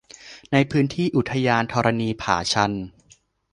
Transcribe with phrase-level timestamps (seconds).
[0.51, 2.71] ในพื้นที่อุทยานธรณีผาชัน